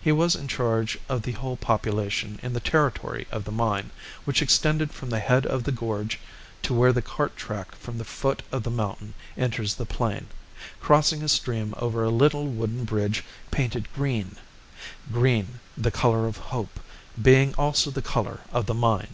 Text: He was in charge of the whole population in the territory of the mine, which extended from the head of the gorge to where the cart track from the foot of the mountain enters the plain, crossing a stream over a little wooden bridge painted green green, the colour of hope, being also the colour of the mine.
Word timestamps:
He 0.00 0.10
was 0.10 0.34
in 0.34 0.48
charge 0.48 0.96
of 1.06 1.20
the 1.20 1.32
whole 1.32 1.58
population 1.58 2.38
in 2.42 2.54
the 2.54 2.60
territory 2.60 3.26
of 3.30 3.44
the 3.44 3.52
mine, 3.52 3.90
which 4.24 4.40
extended 4.40 4.90
from 4.90 5.10
the 5.10 5.18
head 5.18 5.44
of 5.44 5.64
the 5.64 5.70
gorge 5.70 6.18
to 6.62 6.72
where 6.72 6.94
the 6.94 7.02
cart 7.02 7.36
track 7.36 7.74
from 7.74 7.98
the 7.98 8.04
foot 8.06 8.42
of 8.50 8.62
the 8.62 8.70
mountain 8.70 9.12
enters 9.36 9.74
the 9.74 9.84
plain, 9.84 10.28
crossing 10.80 11.22
a 11.22 11.28
stream 11.28 11.74
over 11.76 12.02
a 12.02 12.08
little 12.08 12.46
wooden 12.46 12.84
bridge 12.84 13.22
painted 13.50 13.92
green 13.92 14.36
green, 15.12 15.60
the 15.76 15.90
colour 15.90 16.26
of 16.26 16.38
hope, 16.38 16.80
being 17.20 17.52
also 17.56 17.90
the 17.90 18.00
colour 18.00 18.40
of 18.54 18.64
the 18.64 18.72
mine. 18.72 19.12